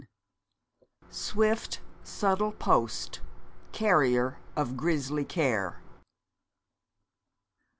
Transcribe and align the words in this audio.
'SWIFT 1.11 1.79
SUBTLE 2.03 2.53
POST, 2.53 3.21
CARRIER 3.71 4.39
OF 4.55 4.75
GRISLY 4.75 5.25
CARE.' 5.25 5.79